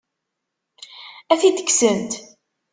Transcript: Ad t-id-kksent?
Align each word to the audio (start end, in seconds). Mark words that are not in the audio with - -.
Ad 1.31 1.39
t-id-kksent? 1.41 2.11